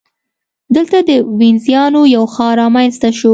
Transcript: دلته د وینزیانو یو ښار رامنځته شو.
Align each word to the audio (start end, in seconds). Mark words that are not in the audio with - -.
دلته 0.75 0.97
د 1.09 1.11
وینزیانو 1.39 2.01
یو 2.15 2.23
ښار 2.33 2.53
رامنځته 2.61 3.09
شو. 3.17 3.29